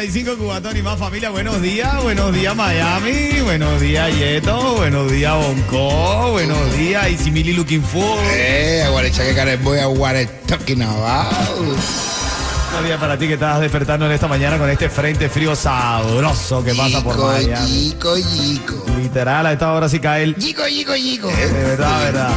[0.00, 1.28] 9.35 Cubatón y más familia.
[1.28, 7.82] Buenos días, buenos días Miami, buenos días Yeto, buenos días Bonco, buenos días Isimili Looking
[7.82, 8.18] For.
[8.30, 11.58] Eh, Guarechaque voy a Talking About.
[11.58, 16.64] Buenos días para ti que estás despertando en esta mañana con este frente frío sabroso
[16.64, 17.68] que pasa por Miami.
[17.68, 18.86] Yico, yico.
[18.96, 20.34] Literal, a esta hora sí cae el...
[20.36, 21.28] Yico, yico, yico.
[21.28, 22.30] De verdad, de verdad.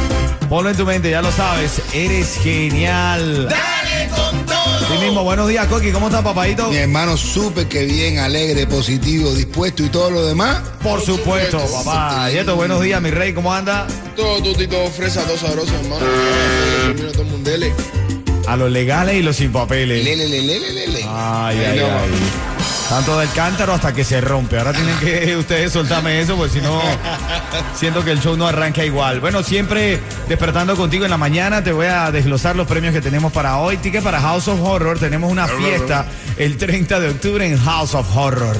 [0.50, 1.80] Ponlo en tu mente, ya lo sabes.
[1.94, 3.48] Eres genial.
[3.48, 4.63] Dale, tonto
[4.98, 6.70] mismo, buenos días Coqui, ¿cómo estás papadito?
[6.70, 10.62] Mi hermano súper que bien, alegre, positivo, dispuesto y todo lo demás.
[10.82, 12.30] Por supuesto, papá.
[12.30, 13.86] Yeto, buenos días mi rey, ¿cómo anda?
[14.16, 16.04] Todo tutito, fresa, todo sabroso, hermano.
[17.12, 17.72] Todo mundele.
[18.46, 20.04] A los legales y los sin papeles.
[20.04, 21.04] Lele, lele, lele, lele.
[21.08, 22.53] Ay, ay, ay.
[22.88, 24.58] Tanto del cántaro hasta que se rompe.
[24.58, 26.80] Ahora tienen que ustedes soltarme eso, pues si no,
[27.74, 29.20] siento que el show no arranca igual.
[29.20, 33.32] Bueno, siempre despertando contigo en la mañana, te voy a desglosar los premios que tenemos
[33.32, 33.78] para hoy.
[33.78, 34.98] Ticket para House of Horror.
[34.98, 38.56] Tenemos una fiesta el 30 de octubre en House of Horror.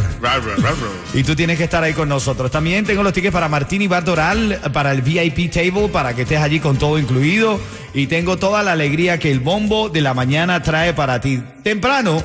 [1.12, 2.50] Y tú tienes que estar ahí con nosotros.
[2.50, 6.40] También tengo los tickets para Martini Bar Doral, para el VIP Table, para que estés
[6.40, 7.60] allí con todo incluido.
[7.92, 11.42] Y tengo toda la alegría que el bombo de la mañana trae para ti.
[11.62, 12.22] Temprano,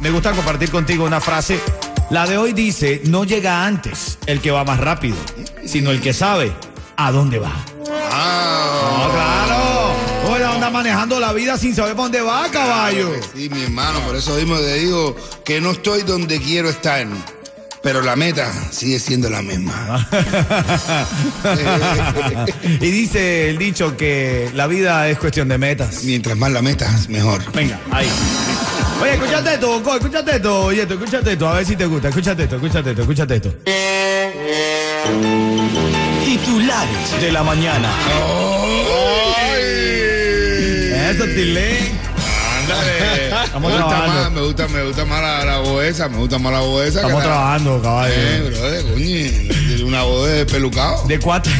[0.00, 1.60] me gusta compartir contigo una frase.
[2.10, 5.16] La de hoy dice, no llega antes el que va más rápido,
[5.66, 6.52] sino el que sabe
[6.96, 7.52] a dónde va.
[8.10, 10.34] Ah, No, claro.
[10.34, 13.10] Oye, anda manejando la vida sin saber para dónde va, caballo.
[13.34, 17.06] Sí, mi hermano, por eso mismo te digo que no estoy donde quiero estar.
[17.82, 20.08] Pero la meta sigue siendo la misma.
[22.80, 26.04] y dice el dicho que la vida es cuestión de metas.
[26.04, 27.50] Mientras más la metas, mejor.
[27.52, 28.08] Venga, ahí.
[29.00, 32.56] Oye, escúchate esto, escúchate esto, oye, escúchate esto, a ver si te gusta, escúchate esto,
[32.56, 33.54] escúchate esto, escúchate esto.
[36.24, 37.90] Titulares de la mañana.
[41.10, 41.98] Eso, Tilín.
[42.58, 43.27] Ándale.
[43.48, 44.22] Estamos me, gusta trabajando.
[44.22, 47.00] más, me gusta, me gusta más la, la boesa, me gusta más la boesa.
[47.00, 48.14] Estamos que la- trabajando, caballo.
[48.14, 51.04] Eh, brother, coño, una boda de pelucado.
[51.08, 51.50] ¿De cuánto?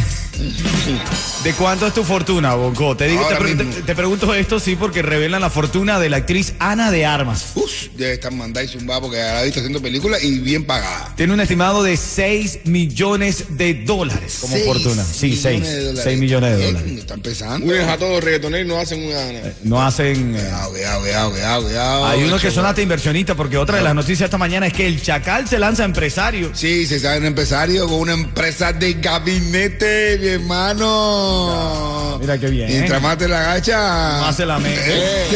[1.45, 2.97] ¿De cuánto es tu fortuna, Bonco?
[2.97, 3.73] Te, digo, te, Ahora pre- mismo.
[3.73, 7.53] te- te pregunto esto, sí, porque revelan la fortuna de la actriz Ana de Armas.
[7.55, 11.13] Uf, debe estar mandada y zumbada porque la he visto haciendo películas y bien pagada.
[11.17, 15.05] Tiene un estimado de 6 millones de dólares como Seis fortuna.
[15.05, 15.45] Sí, 6.
[15.61, 16.05] millones de dólares.
[16.05, 16.93] 6 millones de Eh, dólares.
[16.99, 17.67] Está empezando.
[17.67, 19.19] Unen a todos los reggaetoneros y no hacen una.
[19.65, 20.37] No hacen...
[20.37, 22.07] eh, Cuidado, cuidado, cuidado, cuidado, cuidado.
[22.07, 24.87] Hay unos que son hasta inversionistas, porque otra de las noticias esta mañana es que
[24.87, 26.51] el Chacal se lanza empresario.
[26.55, 32.19] Sí, se sabe un empresario con una empresa de gabinete, mi hermano.
[32.21, 32.69] Mira qué bien.
[32.69, 34.21] Mientras más te la agacha.
[34.21, 35.27] Más se la mete.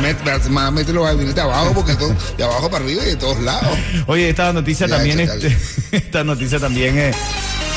[0.00, 3.40] Mete, más mete los gabinetes abajo porque todo, de abajo para arriba y de todos
[3.40, 3.78] lados.
[4.06, 5.56] Oye, esta noticia Ya, también, este,
[5.92, 7.12] esta noticia también eh,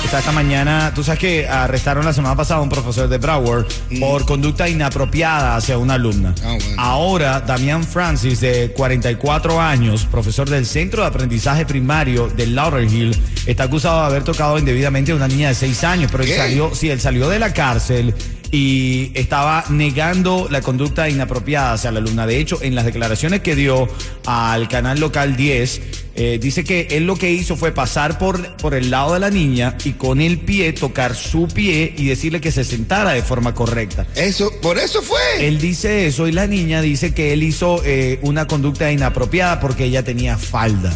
[0.06, 0.92] está esta mañana.
[0.94, 3.66] Tú sabes que arrestaron la semana pasada a un profesor de Broward
[4.00, 6.32] por conducta inapropiada hacia una alumna.
[6.32, 6.44] Mm.
[6.44, 6.76] Ah, bueno.
[6.78, 13.64] Ahora, Damián Francis, de 44 años, profesor del Centro de Aprendizaje Primario de Lauderhill, está
[13.64, 16.90] acusado de haber tocado indebidamente a una niña de 6 años, pero él salió, sí,
[16.90, 18.14] él salió de la cárcel
[18.52, 22.28] y estaba negando la conducta inapropiada hacia la alumna.
[22.28, 23.88] De hecho, en las declaraciones que dio
[24.26, 28.74] al canal local 10, eh, dice que él lo que hizo fue pasar por, por
[28.74, 32.52] el lado de la niña y con el pie tocar su pie y decirle que
[32.52, 34.06] se sentara de forma correcta.
[34.16, 35.20] Eso, por eso fue.
[35.40, 39.86] Él dice eso y la niña dice que él hizo eh, una conducta inapropiada porque
[39.86, 40.94] ella tenía falda.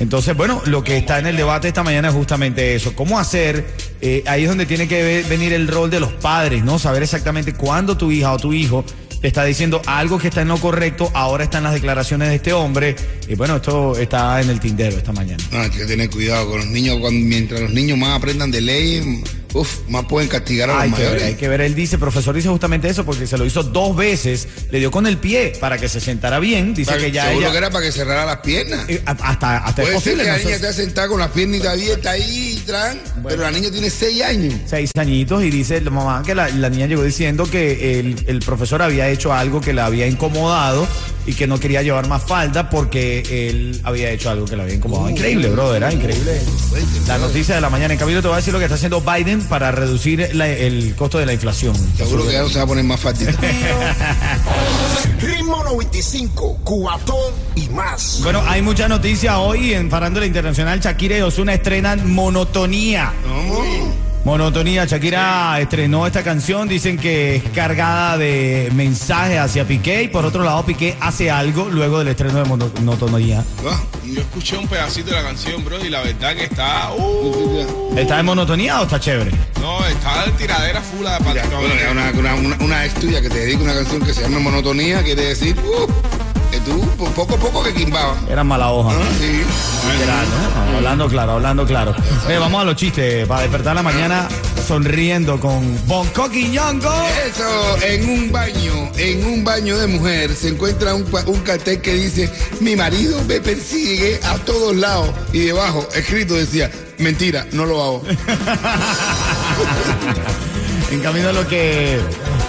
[0.00, 2.96] Entonces, bueno, lo que está en el debate esta mañana es justamente eso.
[2.96, 3.64] ¿Cómo hacer?
[4.00, 6.80] Eh, ahí es donde tiene que ve- venir el rol de los padres, ¿no?
[6.80, 8.84] Saber exactamente cuándo tu hija o tu hijo
[9.28, 12.94] está diciendo algo que está en lo correcto, ahora están las declaraciones de este hombre.
[13.28, 15.42] Y bueno, esto está en el tindero esta mañana.
[15.50, 16.98] No, hay que tener cuidado con los niños.
[17.00, 19.22] Cuando, mientras los niños más aprendan de ley,
[19.54, 21.28] uf, más pueden castigar a Hay los que, ver, mayores.
[21.32, 24.46] hay que ver, él dice, profesor dice justamente eso porque se lo hizo dos veces,
[24.70, 27.40] le dio con el pie para que se sentara bien, dice Para- que ya seguro
[27.46, 27.52] ella...
[27.52, 28.80] que era para que cerrara las piernas.
[28.88, 30.22] eh, hasta hasta es Puede ser posible.
[30.24, 33.70] que la no niña esté sentada con las piernas abiertas ahí, tran, pero la niña
[33.70, 34.54] tiene seis años.
[34.66, 38.40] seis añitos y dice la mamá que la, la niña llegó diciendo que el, el
[38.40, 40.86] profesor había hecho algo que la había incomodado
[41.26, 44.74] y que no quería llevar más falda porque él había hecho algo que la había
[44.74, 45.08] incomodado.
[45.08, 45.92] Increíble, brother, ¿ah?
[45.92, 46.40] increíble.
[47.06, 47.94] La noticia de la mañana.
[47.94, 50.94] En cambio, te voy a decir lo que está haciendo Biden para reducir la- el
[50.96, 51.74] costo de la inflación.
[51.96, 53.28] Seguro que ya no se va a poner más fácil.
[55.20, 58.20] Ritmo 95, Cubatón y más.
[58.22, 60.80] Bueno, hay mucha noticia hoy en Farándula Internacional.
[60.80, 63.12] Shakira y Ozuna estrenan Monotonía.
[64.24, 70.24] Monotonía, Shakira estrenó esta canción, dicen que es cargada de mensajes hacia Piqué y por
[70.24, 73.44] otro lado Piqué hace algo luego del estreno de Mono- Monotonía.
[73.68, 73.80] Ah,
[74.14, 76.92] Yo escuché un pedacito de la canción, bro, y la verdad que está.
[76.96, 79.32] Uh, ¿Está en monotonía o está chévere?
[79.60, 83.28] no, está en tiradera full de Mira, bueno, una, una, una, una ex tuya que
[83.28, 85.86] te dedica una canción que se llama Monotonía, quiere decir, uh,
[86.52, 88.14] que tú po- poco a poco que quimbaba.
[88.30, 88.90] Era mala hoja.
[88.96, 89.42] Ah, sí.
[89.92, 90.26] Literal,
[90.70, 90.76] ¿no?
[90.76, 91.94] Hablando claro, hablando claro.
[92.26, 94.28] Oye, vamos a los chistes para despertar la mañana
[94.66, 96.90] sonriendo con Bonco Quiñongo.
[97.26, 101.04] Eso, en un baño, en un baño de mujer se encuentra un,
[101.44, 102.30] cartel que dice,
[102.60, 105.10] mi marido me persigue a todos lados.
[105.32, 108.02] Y debajo, escrito decía, mentira, no lo hago.
[110.90, 111.98] En camino a lo que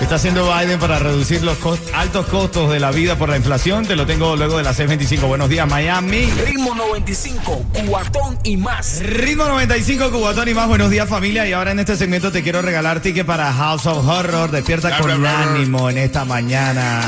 [0.01, 1.57] está haciendo Biden para reducir los
[1.93, 5.27] altos costos de la vida por la inflación, te lo tengo luego de las 6.25.
[5.27, 6.25] Buenos días, Miami.
[6.45, 9.01] Ritmo 95, Cubatón y más.
[9.01, 10.67] Ritmo 95, Cubatón y más.
[10.67, 11.47] Buenos días, familia.
[11.47, 14.51] Y ahora en este segmento te quiero regalar ticket para House of Horror.
[14.51, 17.01] Despierta con ánimo en esta mañana.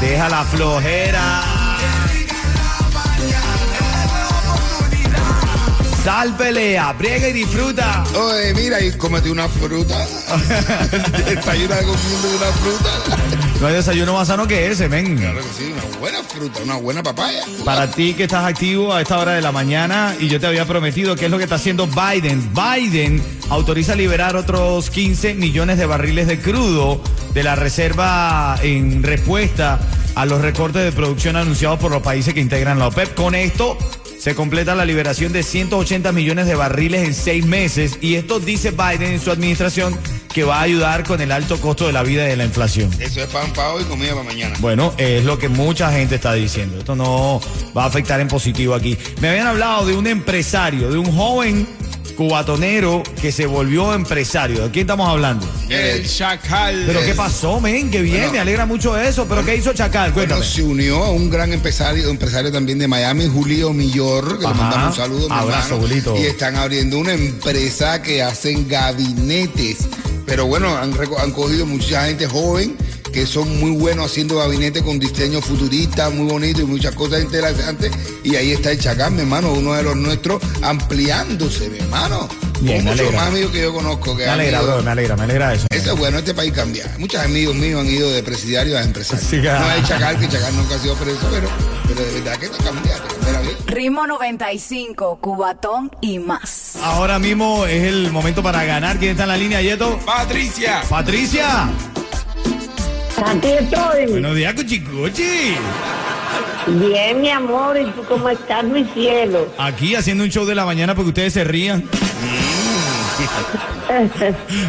[0.00, 1.61] Deja la flojera.
[6.04, 8.02] Sal, pelea, briega y disfruta.
[8.16, 9.96] Oye, mira, y cómete una fruta.
[11.26, 13.42] Desayuna comiendo una fruta.
[13.60, 15.16] No hay desayuno más sano que ese, men.
[15.16, 17.44] Claro que sí, una buena fruta, una buena papaya.
[17.64, 20.64] Para ti que estás activo a esta hora de la mañana y yo te había
[20.64, 22.50] prometido qué es lo que está haciendo Biden.
[22.52, 27.00] Biden autoriza liberar otros 15 millones de barriles de crudo
[27.32, 29.78] de la reserva en respuesta
[30.16, 33.14] a los recortes de producción anunciados por los países que integran la OPEP.
[33.14, 33.78] Con esto
[34.22, 38.70] se completa la liberación de 180 millones de barriles en seis meses y esto dice
[38.70, 39.98] Biden en su administración
[40.32, 42.88] que va a ayudar con el alto costo de la vida y de la inflación.
[43.00, 44.54] Eso es pan para hoy y comida para mañana.
[44.60, 46.78] Bueno, es lo que mucha gente está diciendo.
[46.78, 47.40] Esto no
[47.76, 48.96] va a afectar en positivo aquí.
[49.20, 51.66] Me habían hablado de un empresario, de un joven
[52.14, 54.64] cubatonero que se volvió empresario.
[54.64, 55.46] ¿De quién estamos hablando?
[55.68, 56.84] El chacal.
[56.86, 57.90] Pero ¿qué pasó, men?
[57.90, 58.32] Qué bien, Bueno.
[58.32, 59.26] me alegra mucho eso.
[59.28, 60.12] ¿Pero qué hizo Chacal?
[60.12, 60.44] Bueno, Cuéntame.
[60.54, 64.54] se unió a un gran empresario, empresario también de Miami, Julio Millor, que Ajá.
[64.54, 65.32] le mandamos un saludo.
[65.32, 65.78] Abrazo.
[65.78, 66.16] Julito.
[66.16, 69.78] Y están abriendo una empresa que hacen gabinetes.
[70.26, 72.76] Pero bueno, han, han cogido mucha gente joven
[73.12, 77.92] que son muy buenos haciendo gabinetes con diseño futurista, muy bonito y muchas cosas interesantes.
[78.24, 82.28] Y ahí está el Chacán, mi hermano, uno de los nuestros, ampliándose, mi hermano.
[82.60, 83.20] Bien, con me muchos alegra.
[83.20, 84.16] más amigos que yo conozco.
[84.16, 85.66] Que Me alegra, ido- bro, me alegra, me alegra eso.
[85.70, 86.94] eso es bueno, este país cambia.
[86.98, 89.26] Muchos amigos míos han ido de presidiario a empresarios.
[89.28, 91.48] Sí, no hay Chacal, que Chacal nunca ha sido preso, pero,
[91.88, 93.04] pero de verdad que está cambiando.
[93.26, 93.56] Mira bien.
[93.66, 96.76] Ritmo 95, Cubatón y más.
[96.82, 98.98] Ahora mismo es el momento para ganar.
[98.98, 99.98] ¿Quién está en la línea, Yeto?
[100.06, 100.82] Patricia.
[100.88, 101.68] Patricia.
[103.24, 104.06] Aquí estoy.
[104.06, 105.54] Buenos días, Cuchicuchi.
[106.66, 107.78] Bien, mi amor.
[107.78, 109.52] ¿Y tú cómo estás, mi cielo?
[109.58, 111.84] Aquí haciendo un show de la mañana porque ustedes se rían.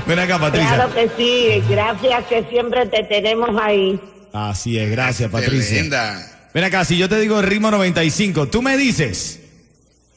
[0.07, 0.75] Ven acá, Patricia.
[0.75, 1.63] Claro que sí.
[1.69, 4.00] Gracias que siempre te tenemos ahí.
[4.34, 5.68] Así es, gracias, Patricia.
[5.69, 6.30] Tremenda.
[6.54, 9.40] Ven acá, si yo te digo ritmo 95, tú me dices.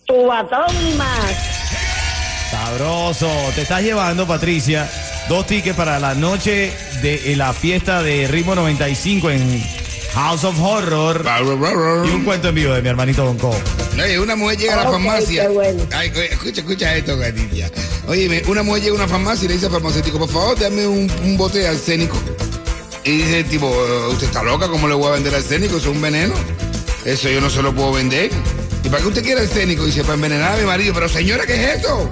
[0.07, 1.57] Tu batón más.
[2.51, 4.89] Sabroso, te estás llevando, Patricia,
[5.29, 9.63] dos tickets para la noche de eh, la fiesta de ritmo 95 en
[10.15, 11.25] House of Horror
[12.07, 13.55] y un cuento en vivo de mi hermanito Bonco.
[14.03, 15.49] Oye, una mujer llega a la farmacia.
[15.49, 15.83] bueno.
[15.93, 17.71] Ay, escucha, escucha esto, gatilla.
[18.09, 20.87] Oye, una mujer llega a una farmacia y le dice al farmacéutico, por favor, dame
[20.87, 22.17] un, un bote de arsénico.
[23.05, 24.69] Y dice el tipo, "Eh, ¿usted está loca?
[24.69, 25.77] ¿Cómo le voy a vender arsénico?
[25.77, 26.35] Eso es un veneno.
[27.05, 28.31] Eso yo no se lo puedo vender.
[28.85, 29.85] ¿Y para qué usted quiere arsénico?
[29.85, 30.93] Dice, para envenenar a mi marido.
[30.95, 32.09] Pero señora, ¿qué es eso?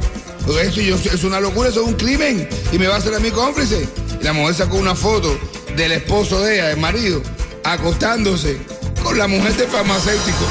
[0.62, 2.48] Eso yo- es una locura, eso es un crimen.
[2.72, 3.88] Y me va a hacer a mí cómplice.
[4.20, 5.36] Y la mujer sacó una foto
[5.76, 7.20] del esposo de ella, del marido,
[7.64, 8.58] acostándose
[9.02, 10.44] con la mujer del farmacéutico.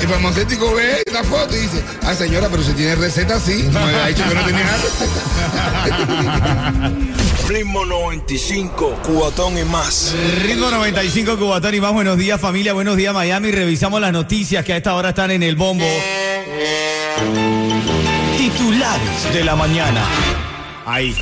[0.00, 3.64] El farmacéutico ve la foto y dice, ah señora, pero si tiene receta sí.
[3.70, 5.20] No me había dicho que no tenía receta.
[7.48, 10.14] Ritmo 95, Cubatón y más.
[10.42, 13.50] Ritmo 95 Cubatón y más, buenos días familia, buenos días Miami.
[13.50, 15.84] Revisamos las noticias que a esta hora están en el bombo.
[18.56, 20.02] Titulares de la mañana.
[20.86, 21.14] Ahí.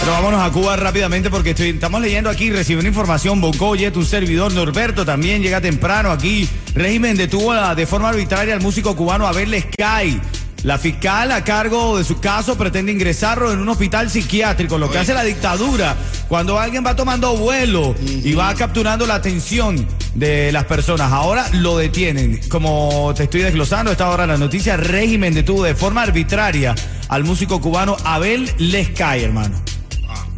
[0.00, 3.40] Pero vámonos a Cuba rápidamente porque estoy- estamos leyendo aquí, recibiendo información.
[3.40, 6.48] Bocoye, tu servidor Norberto también llega temprano aquí.
[6.74, 10.20] Régimen detuvo a- de forma arbitraria al músico cubano Abel Sky.
[10.64, 14.98] La fiscal a cargo de su caso pretende ingresarlo en un hospital psiquiátrico, lo que
[14.98, 17.94] hace la dictadura cuando alguien va tomando vuelo
[18.24, 19.86] y va capturando la atención
[20.18, 21.12] de las personas.
[21.12, 22.40] Ahora lo detienen.
[22.48, 26.74] Como te estoy desglosando esta hora la noticia, régimen detuvo de forma arbitraria
[27.08, 29.56] al músico cubano Abel Lescay, hermano.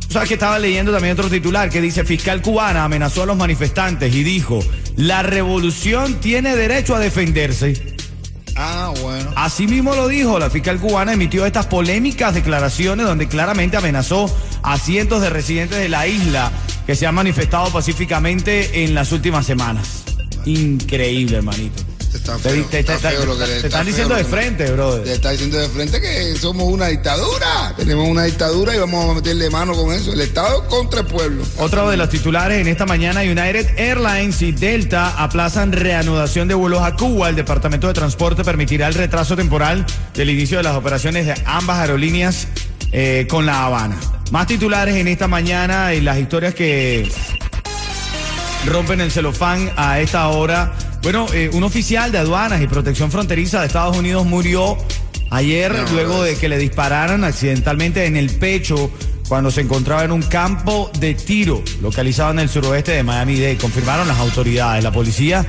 [0.06, 3.36] Tú sabes que estaba leyendo también otro titular que dice, fiscal cubana amenazó a los
[3.36, 4.58] manifestantes y dijo,
[4.96, 7.96] la revolución tiene derecho a defenderse.
[8.56, 9.30] Ah, bueno.
[9.36, 14.28] Así mismo lo dijo, la fiscal cubana emitió estas polémicas declaraciones donde claramente amenazó
[14.62, 16.50] a cientos de residentes de la isla
[16.90, 20.02] que se han manifestado pacíficamente en las últimas semanas.
[20.44, 21.84] Increíble, hermanito.
[22.12, 24.24] Está Te- feo, te- está te- feo lo que te le- está están diciendo de
[24.24, 25.06] frente, Te brother.
[25.06, 27.72] está diciendo de frente que somos una dictadura.
[27.76, 30.12] Tenemos una dictadura y vamos a meterle mano con eso.
[30.12, 31.44] El Estado contra el pueblo.
[31.58, 36.82] Otro de los titulares en esta mañana, United Airlines y Delta aplazan reanudación de vuelos
[36.82, 37.28] a Cuba.
[37.28, 41.78] El Departamento de Transporte permitirá el retraso temporal del inicio de las operaciones de ambas
[41.78, 42.48] aerolíneas
[42.92, 43.96] eh, con La Habana.
[44.30, 47.10] Más titulares en esta mañana y las historias que
[48.66, 50.72] rompen el celofán a esta hora.
[51.02, 54.76] Bueno, eh, un oficial de aduanas y protección fronteriza de Estados Unidos murió
[55.30, 56.22] ayer No, luego no.
[56.22, 58.90] de que le dispararan accidentalmente en el pecho
[59.28, 63.56] cuando se encontraba en un campo de tiro localizado en el suroeste de Miami-Dade.
[63.58, 64.82] Confirmaron las autoridades.
[64.82, 65.46] La policía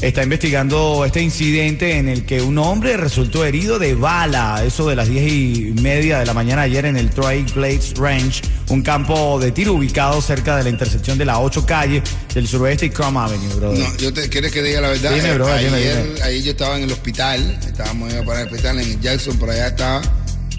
[0.00, 4.94] está investigando este incidente en el que un hombre resultó herido de bala, eso de
[4.96, 9.38] las diez y media de la mañana ayer en el Troy Glades Range, un campo
[9.40, 12.02] de tiro ubicado cerca de la intersección de la 8 calle
[12.34, 13.78] del suroeste y Crum Avenue, brother.
[13.78, 15.14] No, yo te, ¿Quieres que diga la verdad?
[15.14, 16.22] Dime, Eh, bro, ayer, dime, dime.
[16.22, 20.02] ayer yo estaba en el hospital, estábamos para el hospital en Jackson, por allá estaba,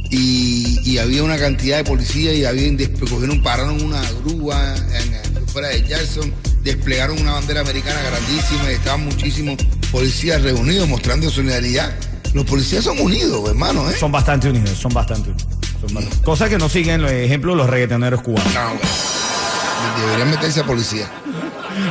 [0.09, 2.77] y, y había una cantidad de policías y habían
[3.09, 6.33] cogieron, pararon una grúa en, en- fuera de Jackson,
[6.67, 9.57] desplegaron una bandera americana grandísima y estaban muchísimos
[9.91, 11.93] policías reunidos mostrando solidaridad.
[12.33, 13.95] Los policías son unidos, hermano, ¿eh?
[13.99, 15.47] Son bastante unidos, son bastante unidos.
[15.81, 18.53] Son bastante- Cosa que no siguen, los ejemplos, los reggaetoneros cubanos.
[18.53, 20.01] No, güey.
[20.05, 21.09] Deberían meterse a policía.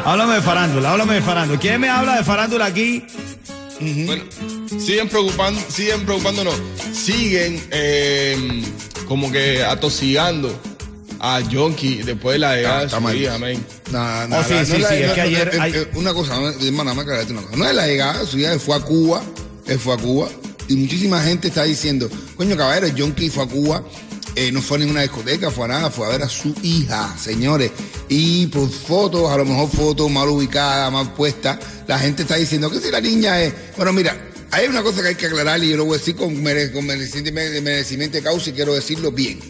[0.04, 1.58] Háblame de farándula, háblame de farándula.
[1.60, 3.04] ¿Quién me habla de farándula aquí?
[3.80, 4.24] Bueno,
[4.78, 6.54] siguen preocupando, siguen preocupándonos,
[6.92, 8.62] siguen eh,
[9.06, 10.58] como que atosigando
[11.20, 13.16] a Jonky después de la llegada de está su mal.
[13.16, 13.64] hija, amén.
[13.90, 15.72] No, no, Oh, sí, no, sí, no, sí, la- es no, que ayer eh, hay-
[15.74, 17.56] eh, Una cosa, no, hermano, me aclararte una cosa.
[17.56, 19.22] No es la llegada, su hija él fue a Cuba,
[19.66, 20.28] él fue a Cuba,
[20.68, 23.82] y muchísima gente está diciendo, coño, caballero, John Key fue a Cuba,
[24.34, 27.16] eh, no fue a ninguna discoteca, fue a nada, fue a ver a su hija,
[27.18, 27.70] señores.
[28.08, 32.70] Y por fotos, a lo mejor fotos mal ubicadas, mal puestas, la gente está diciendo
[32.70, 33.54] que si la niña es.
[33.76, 34.14] Bueno, mira,
[34.50, 36.70] hay una cosa que hay que aclarar y yo lo voy a decir con, mere-
[36.70, 37.32] con merecimiento,
[37.62, 39.40] merecimiento de causa y quiero decirlo bien.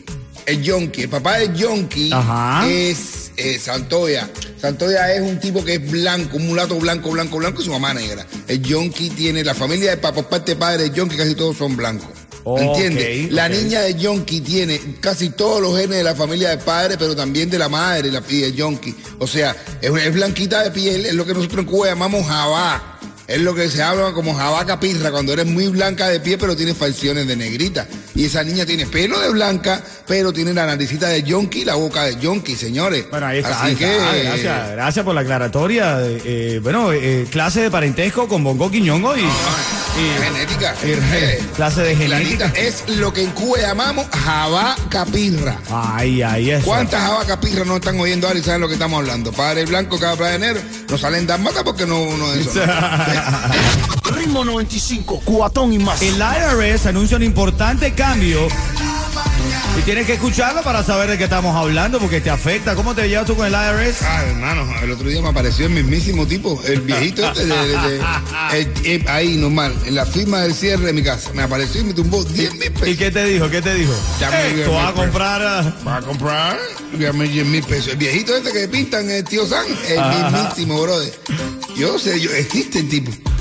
[0.47, 2.69] El Yonki, el papá de Yonki Ajá.
[2.69, 4.31] es eh, Santoya.
[4.61, 7.93] Santoya es un tipo que es blanco, un mulato blanco, blanco, blanco y su mamá
[7.93, 8.25] negra.
[8.47, 11.77] El Yonki tiene, la familia de papá, parte de padre de Yonki, casi todos son
[11.77, 12.09] blancos.
[12.59, 13.33] ¿Entiendes?
[13.33, 17.17] La niña de Yonki tiene casi todos los genes de la familia de padre, pero
[17.17, 18.95] también de la madre la, y de Yonki.
[19.19, 23.01] O sea, es, es blanquita de piel, es lo que nosotros en Cuba llamamos jabá.
[23.29, 26.55] Es lo que se habla como jabá capirra, cuando eres muy blanca de piel, pero
[26.57, 27.87] tienes facciones de negrita.
[28.15, 31.75] Y esa niña tiene pelo de blanca, pero tiene la naricita de Yonki y la
[31.75, 33.07] boca de Yonki, señores.
[33.11, 33.61] Bueno, ahí está.
[33.63, 33.97] Así ahí que.
[33.97, 34.13] está.
[34.23, 35.99] Gracias, gracias por la aclaratoria.
[36.03, 40.75] Eh, bueno, eh, clase de parentesco con Bongo Quiñongo y, y- Genética.
[40.85, 42.53] y Eh, clase de genética.
[42.57, 45.59] es lo que en Cuba llamamos jabá capirra.
[45.71, 46.65] Ay, ay, eso.
[46.67, 49.33] ¿Cuántas jabá capirra no están oyendo ahora y saben lo que estamos hablando?
[49.33, 52.65] Padre blanco, cabra de enero, no salen dálmata porque no, no es eso.
[52.65, 53.16] ¿no?
[54.15, 56.01] Ritmo 95, cuatón y más.
[56.03, 58.47] El IRS anuncia un importante cambio.
[59.79, 62.75] Y tienes que escucharlo para saber de qué estamos hablando, porque te afecta.
[62.75, 64.03] ¿Cómo te llevas tú con el IRS?
[64.03, 67.79] Ah, hermano, el otro día me apareció el mismísimo tipo, el viejito este de, de-
[67.99, 68.01] de-
[68.55, 71.31] el- el- ahí normal, en la firma del cierre de mi casa.
[71.35, 72.97] Me apareció y me tumbó 10 mil ¿Y pesos.
[72.97, 73.51] qué te dijo?
[73.51, 73.93] ¿Qué te dijo?
[74.33, 75.43] Eh, tú vas a comprar.
[75.43, 76.59] ah, ¿Vas a comprar?
[76.99, 77.89] Dame 10 mil pesos.
[77.89, 81.13] El viejito este que pintan, el tío San, el mismísimo, brother.
[81.77, 82.89] Yo sé, yo, existe el